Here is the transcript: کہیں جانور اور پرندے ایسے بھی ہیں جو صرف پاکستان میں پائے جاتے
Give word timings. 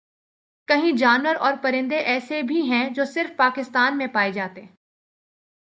کہیں 0.67 0.91
جانور 0.91 1.35
اور 1.35 1.53
پرندے 1.61 1.97
ایسے 1.97 2.41
بھی 2.41 2.61
ہیں 2.61 2.89
جو 2.89 3.05
صرف 3.05 3.37
پاکستان 3.37 3.97
میں 3.97 4.07
پائے 4.07 4.31
جاتے 4.31 4.65